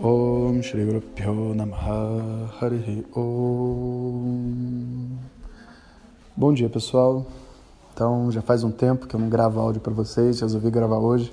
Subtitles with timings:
[0.00, 2.50] Om Shri Guru Pyo Namaha.
[2.60, 5.08] Harihi Om.
[6.36, 7.24] Bom dia pessoal,
[7.92, 11.32] então já faz um tempo que eu não gravo áudio para vocês, resolvi gravar hoje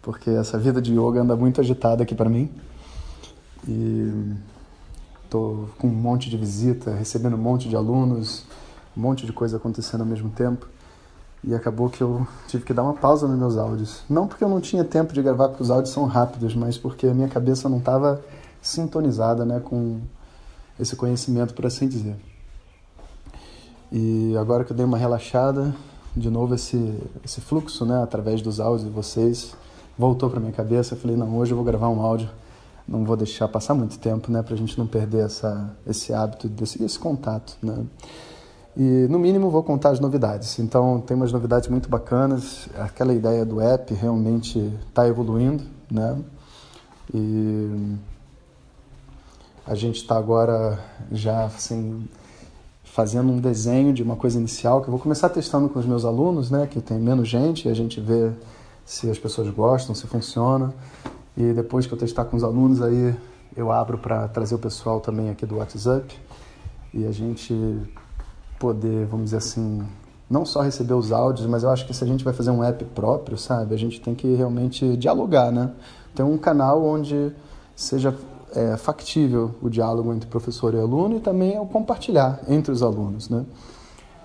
[0.00, 2.48] porque essa vida de yoga anda muito agitada aqui para mim.
[3.66, 4.32] E
[5.28, 8.44] tô com um monte de visita, recebendo um monte de alunos,
[8.96, 10.68] um monte de coisa acontecendo ao mesmo tempo
[11.42, 14.02] e acabou que eu tive que dar uma pausa nos meus áudios.
[14.08, 17.06] Não porque eu não tinha tempo de gravar, porque os áudios são rápidos, mas porque
[17.06, 18.20] a minha cabeça não estava
[18.60, 20.00] sintonizada né, com
[20.78, 22.16] esse conhecimento, por assim dizer.
[23.90, 25.74] E agora que eu dei uma relaxada,
[26.14, 29.54] de novo esse, esse fluxo, né, através dos áudios de vocês,
[29.96, 30.94] voltou para minha cabeça.
[30.94, 32.28] Eu falei, não, hoje eu vou gravar um áudio,
[32.86, 36.48] não vou deixar passar muito tempo, né, para a gente não perder essa, esse hábito,
[36.48, 37.84] desse, esse contato, né.
[38.78, 40.56] E no mínimo vou contar as novidades.
[40.60, 42.68] Então tem umas novidades muito bacanas.
[42.78, 46.16] Aquela ideia do app realmente está evoluindo, né?
[47.12, 47.96] E
[49.66, 50.78] a gente está agora
[51.10, 52.08] já assim
[52.84, 56.04] fazendo um desenho de uma coisa inicial que eu vou começar testando com os meus
[56.04, 58.32] alunos, né, que tem menos gente, e a gente vê
[58.84, 60.74] se as pessoas gostam, se funciona.
[61.36, 63.14] E depois que eu testar com os alunos, aí
[63.56, 66.12] eu abro para trazer o pessoal também aqui do WhatsApp
[66.92, 67.54] e a gente
[68.58, 69.82] poder, vamos dizer assim,
[70.28, 72.62] não só receber os áudios, mas eu acho que se a gente vai fazer um
[72.62, 75.70] app próprio, sabe, a gente tem que realmente dialogar, né?
[76.14, 77.32] Ter um canal onde
[77.74, 78.14] seja
[78.54, 83.28] é, factível o diálogo entre professor e aluno e também o compartilhar entre os alunos,
[83.28, 83.44] né?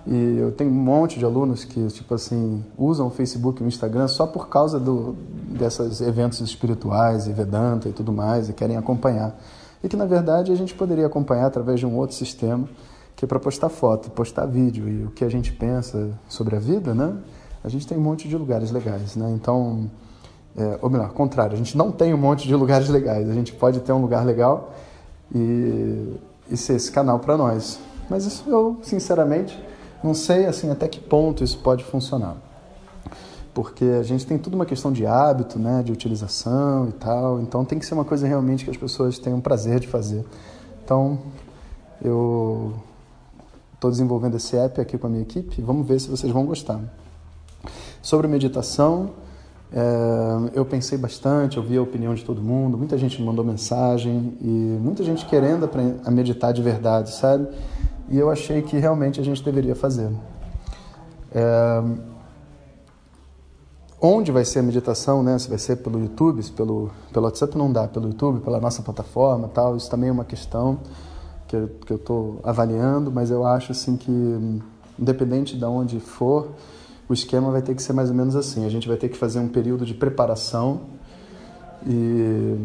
[0.06, 3.68] E eu tenho um monte de alunos que, tipo assim, usam o Facebook e o
[3.68, 5.16] Instagram só por causa do,
[5.48, 9.40] desses eventos espirituais e Vedanta e tudo mais, e querem acompanhar.
[9.82, 12.68] E que, na verdade, a gente poderia acompanhar através de um outro sistema,
[13.16, 16.60] que é para postar foto, postar vídeo e o que a gente pensa sobre a
[16.60, 17.16] vida, né?
[17.64, 19.32] A gente tem um monte de lugares legais, né?
[19.32, 19.90] Então,
[20.58, 23.30] é, ou melhor, contrário, a gente não tem um monte de lugares legais.
[23.30, 24.74] A gente pode ter um lugar legal
[25.34, 26.14] e,
[26.50, 27.80] e ser esse canal para nós.
[28.10, 29.58] Mas isso eu, sinceramente,
[30.04, 32.36] não sei assim até que ponto isso pode funcionar.
[33.54, 37.40] Porque a gente tem tudo uma questão de hábito, né, de utilização e tal.
[37.40, 40.26] Então tem que ser uma coisa realmente que as pessoas tenham prazer de fazer.
[40.84, 41.20] Então,
[42.04, 42.74] eu
[43.84, 45.62] estou desenvolvendo esse app aqui com a minha equipe.
[45.62, 46.80] Vamos ver se vocês vão gostar.
[48.02, 49.12] Sobre meditação,
[49.74, 54.38] é, eu pensei bastante, ouvi a opinião de todo mundo, muita gente me mandou mensagem
[54.42, 55.70] e muita gente querendo
[56.06, 57.48] a meditar de verdade, sabe?
[58.10, 60.10] E eu achei que realmente a gente deveria fazer.
[61.34, 61.84] É,
[64.02, 65.38] onde vai ser a meditação, né?
[65.40, 68.82] Se vai ser pelo YouTube, se pelo, pelo WhatsApp não dá, pelo YouTube, pela nossa
[68.82, 70.80] plataforma tal, isso também é uma questão
[71.86, 74.12] que eu estou avaliando, mas eu acho assim que
[75.00, 76.52] independente de onde for,
[77.08, 78.66] o esquema vai ter que ser mais ou menos assim.
[78.66, 80.82] A gente vai ter que fazer um período de preparação
[81.86, 82.56] e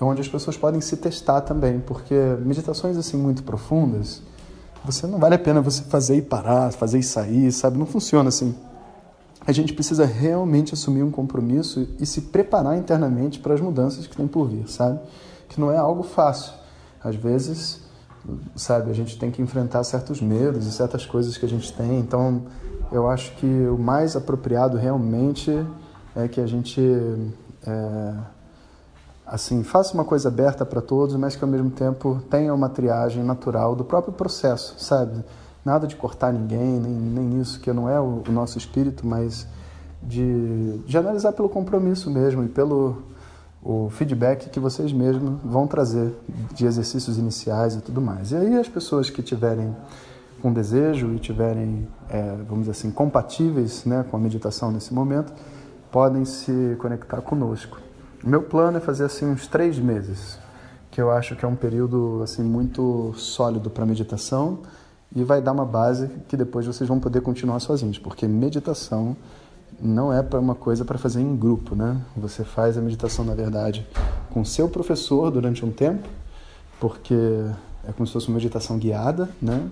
[0.00, 4.22] onde as pessoas podem se testar também, porque meditações assim muito profundas,
[4.84, 7.78] você não vale a pena você fazer e parar, fazer e sair, sabe?
[7.78, 8.54] Não funciona assim.
[9.46, 14.16] A gente precisa realmente assumir um compromisso e se preparar internamente para as mudanças que
[14.16, 15.00] tem por vir, sabe?
[15.48, 16.52] Que não é algo fácil.
[17.02, 17.80] Às vezes,
[18.56, 21.98] sabe, a gente tem que enfrentar certos medos e certas coisas que a gente tem,
[21.98, 22.42] então
[22.90, 25.50] eu acho que o mais apropriado realmente
[26.16, 26.80] é que a gente
[27.66, 28.14] é,
[29.26, 33.22] assim faça uma coisa aberta para todos, mas que ao mesmo tempo tenha uma triagem
[33.22, 35.24] natural do próprio processo, sabe?
[35.64, 39.46] Nada de cortar ninguém, nem, nem isso, que não é o, o nosso espírito, mas
[40.02, 43.02] de, de analisar pelo compromisso mesmo e pelo
[43.62, 46.14] o feedback que vocês mesmos vão trazer
[46.54, 48.32] de exercícios iniciais e tudo mais.
[48.32, 49.74] E aí as pessoas que tiverem
[50.40, 55.32] com desejo e tiverem, é, vamos dizer assim, compatíveis né, com a meditação nesse momento,
[55.90, 57.78] podem se conectar conosco.
[58.22, 60.38] Meu plano é fazer assim uns três meses,
[60.90, 64.60] que eu acho que é um período assim muito sólido para meditação
[65.14, 69.16] e vai dar uma base que depois vocês vão poder continuar sozinhos, porque meditação
[69.80, 72.00] não é para uma coisa para fazer em grupo, né?
[72.16, 73.86] Você faz a meditação na verdade
[74.30, 76.08] com seu professor durante um tempo,
[76.80, 77.14] porque
[77.86, 79.70] é como se fosse uma meditação guiada, né?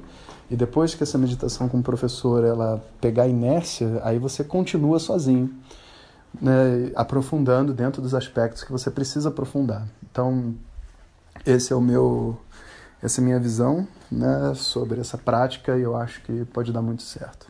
[0.51, 5.51] E depois que essa meditação com o professor ela pegar inércia, aí você continua sozinho.
[6.41, 9.87] né, aprofundando dentro dos aspectos que você precisa aprofundar.
[10.11, 10.55] Então,
[11.47, 12.39] esse é o meu,
[13.03, 16.83] essa é a minha visão né, sobre essa prática e eu acho que pode dar
[16.83, 17.47] muito certo.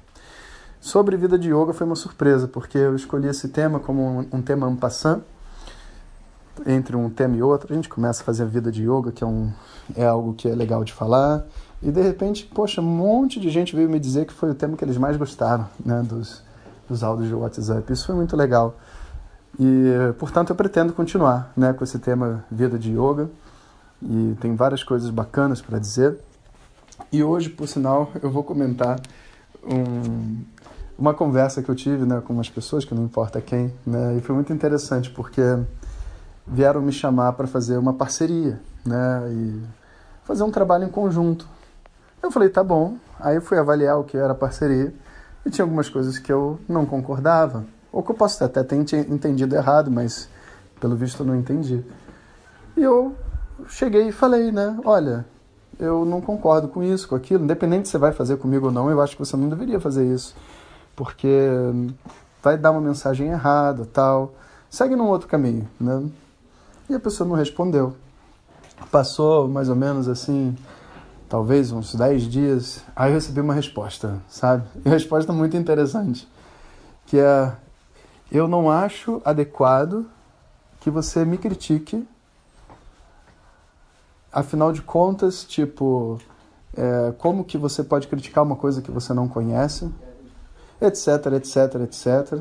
[0.86, 4.40] Sobre vida de yoga foi uma surpresa, porque eu escolhi esse tema como um, um
[4.40, 5.20] tema en passant,
[6.64, 9.24] entre um tema e outro, a gente começa a fazer a vida de yoga, que
[9.24, 9.50] é, um,
[9.96, 11.44] é algo que é legal de falar,
[11.82, 14.76] e de repente, poxa, um monte de gente veio me dizer que foi o tema
[14.76, 16.44] que eles mais gostaram né, dos,
[16.88, 17.92] dos áudios de WhatsApp.
[17.92, 18.76] Isso foi muito legal.
[19.58, 19.90] E,
[20.20, 23.28] portanto, eu pretendo continuar né, com esse tema vida de yoga,
[24.00, 26.16] e tem várias coisas bacanas para dizer.
[27.10, 29.00] E hoje, por sinal, eu vou comentar
[29.64, 30.44] um,
[30.98, 34.20] uma conversa que eu tive né, com umas pessoas, que não importa quem, né, e
[34.20, 35.42] foi muito interessante porque
[36.46, 39.62] vieram me chamar para fazer uma parceria, né, e
[40.24, 41.46] fazer um trabalho em conjunto.
[42.22, 42.96] Eu falei, tá bom.
[43.20, 44.92] Aí fui avaliar o que era parceria
[45.44, 49.54] e tinha algumas coisas que eu não concordava, ou que eu posso até ter entendido
[49.54, 50.28] errado, mas
[50.80, 51.84] pelo visto eu não entendi.
[52.76, 53.14] E eu
[53.68, 55.24] cheguei e falei, né, olha,
[55.78, 58.90] eu não concordo com isso, com aquilo, independente se você vai fazer comigo ou não,
[58.90, 60.34] eu acho que você não deveria fazer isso,
[60.96, 61.48] porque
[62.42, 64.34] vai dar uma mensagem errada, tal.
[64.68, 66.02] Segue num outro caminho, né?
[66.88, 67.94] E a pessoa não respondeu.
[68.90, 70.56] Passou mais ou menos assim,
[71.28, 74.64] talvez uns 10 dias, aí eu recebi uma resposta, sabe?
[74.84, 76.28] E resposta muito interessante,
[77.06, 77.52] que é
[78.30, 80.04] eu não acho adequado
[80.80, 82.06] que você me critique
[84.32, 86.20] afinal de contas, tipo,
[86.76, 89.90] é, como que você pode criticar uma coisa que você não conhece,
[90.80, 92.40] etc, etc, etc.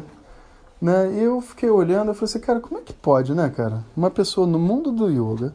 [0.81, 1.13] Né?
[1.13, 3.83] E eu fiquei olhando, eu falei assim, cara, como é que pode, né, cara?
[3.95, 5.53] Uma pessoa no mundo do yoga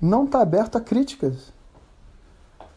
[0.00, 1.52] não tá aberta a críticas.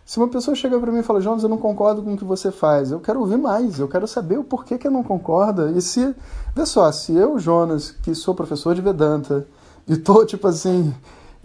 [0.06, 2.26] Se uma pessoa chega para mim e fala, Jonas, eu não concordo com o que
[2.26, 5.72] você faz, eu quero ouvir mais, eu quero saber o porquê que eu não concorda.
[5.72, 6.14] E se,
[6.54, 9.48] vê só, se eu, Jonas, que sou professor de Vedanta,
[9.88, 10.94] e tô, tipo assim,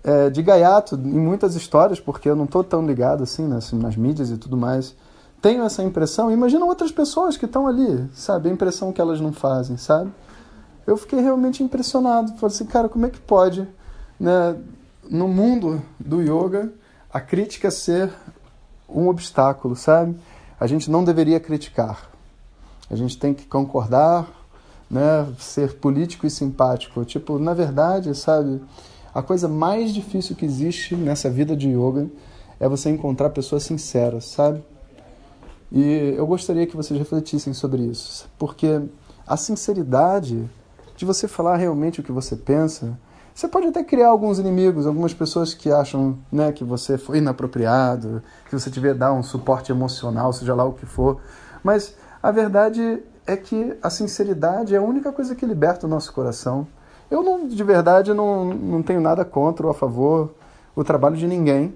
[0.03, 3.97] é, de gaiato em muitas histórias, porque eu não estou tão ligado assim nas, nas
[3.97, 4.95] mídias e tudo mais.
[5.41, 6.33] Tenho essa impressão.
[6.33, 8.49] Imagina outras pessoas que estão ali, sabe?
[8.49, 10.11] A impressão que elas não fazem, sabe?
[10.87, 12.33] Eu fiquei realmente impressionado.
[12.39, 13.69] Falei assim, cara, como é que pode,
[14.19, 14.57] né,
[15.09, 16.73] no mundo do yoga,
[17.13, 18.13] a crítica ser
[18.89, 20.17] um obstáculo, sabe?
[20.59, 22.11] A gente não deveria criticar.
[22.91, 24.27] A gente tem que concordar,
[24.91, 27.05] né, ser político e simpático.
[27.05, 28.61] Tipo, na verdade, sabe?
[29.15, 32.09] A coisa mais difícil que existe nessa vida de yoga
[32.59, 34.63] é você encontrar pessoas sinceras, sabe?
[35.71, 38.81] E eu gostaria que vocês refletissem sobre isso, porque
[39.27, 40.49] a sinceridade
[40.97, 42.99] de você falar realmente o que você pensa,
[43.35, 48.21] você pode até criar alguns inimigos, algumas pessoas que acham né, que você foi inapropriado,
[48.49, 51.21] que você tiver dar um suporte emocional, seja lá o que for.
[51.63, 56.13] Mas a verdade é que a sinceridade é a única coisa que liberta o nosso
[56.13, 56.67] coração.
[57.09, 60.35] Eu não, de verdade não, não tenho nada contra ou a favor
[60.75, 61.75] o trabalho de ninguém.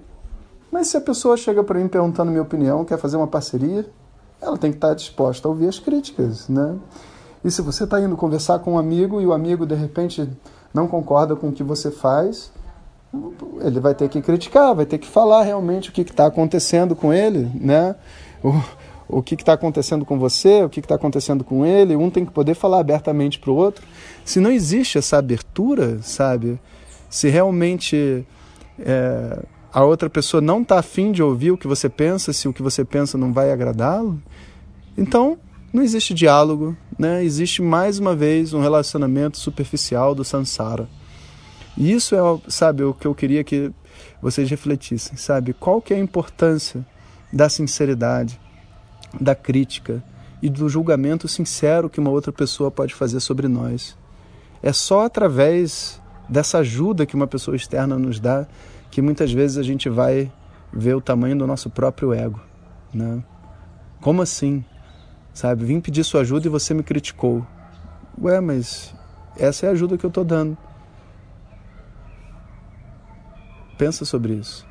[0.73, 3.85] Mas se a pessoa chega para mim perguntando minha opinião, quer fazer uma parceria,
[4.41, 6.75] ela tem que estar disposta a ouvir as críticas, né?
[7.45, 10.27] E se você está indo conversar com um amigo e o amigo de repente
[10.73, 12.51] não concorda com o que você faz,
[13.61, 17.13] ele vai ter que criticar, vai ter que falar realmente o que está acontecendo com
[17.13, 17.95] ele, né?
[19.07, 21.95] o que está acontecendo com você, o que está acontecendo com ele.
[21.95, 23.85] Um tem que poder falar abertamente para o outro.
[24.25, 26.59] Se não existe essa abertura, sabe?
[27.11, 28.25] Se realmente
[28.79, 29.37] é,
[29.73, 32.61] a outra pessoa não está afim de ouvir o que você pensa, se o que
[32.61, 34.21] você pensa não vai agradá-lo,
[34.97, 35.37] então
[35.73, 37.23] não existe diálogo, né?
[37.23, 40.87] Existe mais uma vez um relacionamento superficial do samsara.
[41.75, 43.71] E isso é, sabe, o que eu queria que
[44.21, 45.53] vocês refletissem, sabe?
[45.53, 46.85] Qual que é a importância
[47.31, 48.39] da sinceridade?
[49.19, 50.03] da crítica
[50.41, 53.95] e do julgamento sincero que uma outra pessoa pode fazer sobre nós.
[54.61, 58.47] É só através dessa ajuda que uma pessoa externa nos dá
[58.93, 60.31] que muitas vezes a gente vai
[60.71, 62.39] ver o tamanho do nosso próprio ego,
[62.93, 63.23] né?
[63.99, 64.63] Como assim?
[65.33, 67.43] Sabe, vim pedir sua ajuda e você me criticou.
[68.21, 68.93] Ué, mas
[69.35, 70.55] essa é a ajuda que eu estou dando.
[73.79, 74.63] Pensa sobre isso.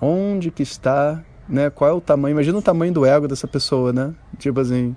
[0.00, 1.68] Onde que está né?
[1.68, 2.32] Qual é o tamanho?
[2.32, 4.14] Imagina o tamanho do ego dessa pessoa, né?
[4.38, 4.96] Tipo assim,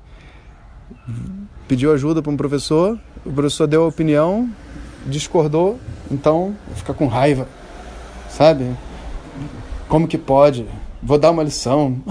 [1.68, 4.50] pediu ajuda para um professor, o professor deu a opinião,
[5.06, 5.78] discordou,
[6.10, 7.46] então fica com raiva,
[8.40, 8.74] sabe?
[9.90, 10.66] Como que pode?
[11.04, 12.02] Vou dar uma lição.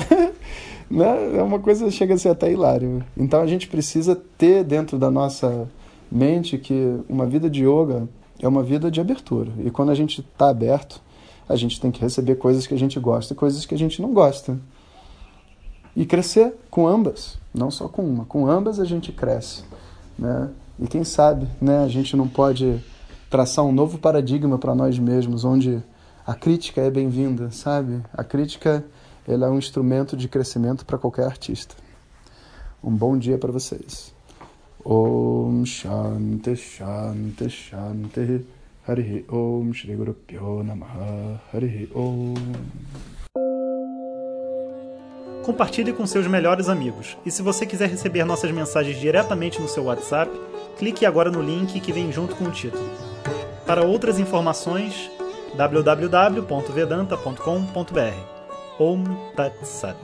[0.90, 1.38] né?
[1.38, 3.02] É uma coisa chega a ser até hilário.
[3.16, 5.66] Então a gente precisa ter dentro da nossa
[6.12, 8.06] mente que uma vida de yoga
[8.38, 9.50] é uma vida de abertura.
[9.64, 11.00] E quando a gente está aberto,
[11.49, 14.02] a gente tem que receber coisas que a gente gosta e coisas que a gente
[14.02, 14.58] não gosta.
[15.97, 18.26] E crescer com ambas, não só com uma.
[18.26, 19.64] Com ambas a gente cresce.
[20.18, 20.50] Né?
[20.78, 22.78] E quem sabe, né, a gente não pode
[23.30, 25.82] traçar um novo paradigma para nós mesmos, onde
[26.28, 28.02] a crítica é bem-vinda, sabe?
[28.12, 28.85] A crítica
[29.26, 31.75] ela é um instrumento de crescimento para qualquer artista.
[32.85, 34.14] Um bom dia para vocês.
[34.85, 38.44] Om Shanti Shanti Shanti
[38.87, 42.35] Hari Om Shri Guru Pyo Namaha Hari Om
[45.47, 47.16] Compartilhe com seus melhores amigos.
[47.25, 50.30] E se você quiser receber nossas mensagens diretamente no seu WhatsApp,
[50.78, 52.85] clique agora no link que vem junto com o título.
[53.66, 55.11] Para outras informações,
[55.57, 58.17] www.vedanta.com.br.
[58.78, 59.99] Om Tat Sat.